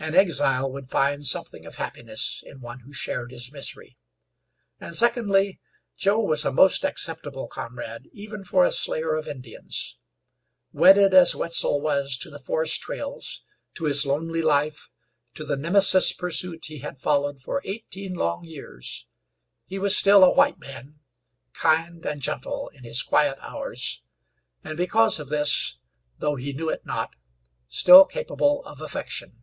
An 0.00 0.14
exile 0.14 0.70
would 0.70 0.88
find 0.88 1.26
something 1.26 1.66
of 1.66 1.74
happiness 1.74 2.42
in 2.46 2.60
one 2.60 2.80
who 2.80 2.92
shared 2.94 3.30
his 3.32 3.50
misery. 3.52 3.98
And, 4.80 4.94
secondly, 4.96 5.60
Joe 5.96 6.20
was 6.20 6.44
a 6.46 6.52
most 6.52 6.84
acceptable 6.84 7.46
comrade, 7.48 8.06
even 8.12 8.44
for 8.44 8.64
a 8.64 8.70
slayer 8.70 9.16
of 9.16 9.26
Indians. 9.28 9.98
Wedded 10.72 11.12
as 11.12 11.34
Wetzel 11.34 11.80
was 11.82 12.16
to 12.18 12.30
the 12.30 12.38
forest 12.38 12.80
trails, 12.80 13.42
to 13.74 13.84
his 13.84 14.06
lonely 14.06 14.40
life, 14.40 14.88
to 15.34 15.44
the 15.44 15.56
Nemesis 15.56 16.12
pursuit 16.14 16.66
he 16.66 16.78
had 16.78 16.98
followed 17.00 17.42
for 17.42 17.60
eighteen 17.64 18.14
long 18.14 18.44
years, 18.44 19.04
he 19.66 19.78
was 19.80 19.96
still 19.96 20.22
a 20.24 20.32
white 20.32 20.60
man, 20.60 21.00
kind 21.52 22.06
and 22.06 22.22
gentle 22.22 22.70
in 22.72 22.84
his 22.84 23.02
quiet 23.02 23.36
hours, 23.40 24.00
and 24.64 24.76
because 24.76 25.18
of 25.18 25.28
this, 25.28 25.76
though 26.18 26.36
he 26.36 26.54
knew 26.54 26.70
it 26.70 26.86
not, 26.86 27.14
still 27.68 28.06
capable 28.06 28.64
of 28.64 28.80
affection. 28.80 29.42